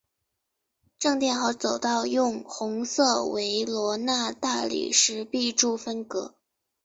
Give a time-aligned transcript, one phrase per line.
[0.97, 6.33] 正殿和走道用红色维罗纳大理石壁柱分隔。